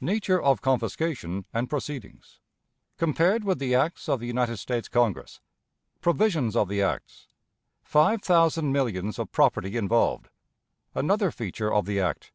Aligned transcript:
Nature 0.00 0.42
of 0.42 0.60
Confiscation 0.60 1.46
and 1.54 1.70
Proceedings. 1.70 2.40
Compared 2.96 3.44
with 3.44 3.60
the 3.60 3.76
Acts 3.76 4.08
of 4.08 4.18
the 4.18 4.26
United 4.26 4.56
States 4.56 4.88
Congress. 4.88 5.40
Provisions 6.00 6.56
of 6.56 6.66
the 6.68 6.82
Acts. 6.82 7.28
Five 7.84 8.20
Thousand 8.20 8.72
Millions 8.72 9.20
of 9.20 9.30
Property 9.30 9.76
involved. 9.76 10.30
Another 10.96 11.30
Feature 11.30 11.72
of 11.72 11.86
the 11.86 12.00
Act. 12.00 12.32